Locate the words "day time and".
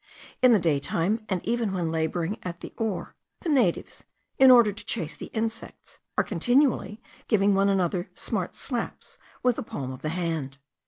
0.59-1.45